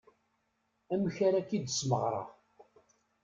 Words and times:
Amek 0.93 1.17
ara 1.27 1.47
k-id-smeɣreɣ. 1.49 2.27